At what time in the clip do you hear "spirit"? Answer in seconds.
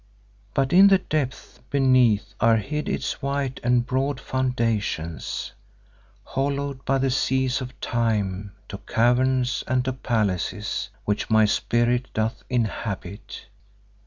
11.45-12.07